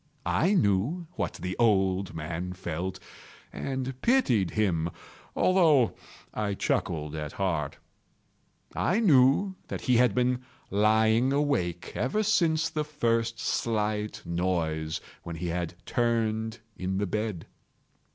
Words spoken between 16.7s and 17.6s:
in the bed.